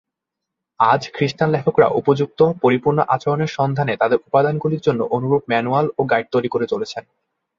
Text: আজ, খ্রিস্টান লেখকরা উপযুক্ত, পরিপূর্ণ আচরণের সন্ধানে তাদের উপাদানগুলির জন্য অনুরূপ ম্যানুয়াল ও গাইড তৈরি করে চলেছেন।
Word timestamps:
আজ, 0.79 1.01
খ্রিস্টান 1.13 1.49
লেখকরা 1.49 1.87
উপযুক্ত, 1.99 2.39
পরিপূর্ণ 2.61 2.99
আচরণের 3.07 3.51
সন্ধানে 3.57 3.93
তাদের 3.97 4.19
উপাদানগুলির 4.27 4.85
জন্য 4.87 5.01
অনুরূপ 5.11 5.43
ম্যানুয়াল 5.49 5.85
ও 5.97 6.01
গাইড 6.03 6.27
তৈরি 6.31 6.49
করে 6.51 6.65
চলেছেন। 6.67 7.03